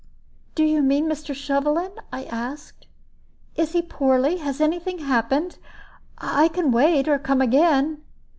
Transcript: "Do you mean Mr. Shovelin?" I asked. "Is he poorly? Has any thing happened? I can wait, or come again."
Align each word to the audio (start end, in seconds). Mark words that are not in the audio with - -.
"Do 0.55 0.63
you 0.63 0.81
mean 0.81 1.07
Mr. 1.07 1.35
Shovelin?" 1.35 1.91
I 2.11 2.23
asked. 2.23 2.87
"Is 3.55 3.73
he 3.73 3.83
poorly? 3.83 4.37
Has 4.37 4.59
any 4.59 4.79
thing 4.79 4.97
happened? 4.97 5.59
I 6.17 6.47
can 6.47 6.71
wait, 6.71 7.07
or 7.07 7.19
come 7.19 7.39
again." 7.39 8.01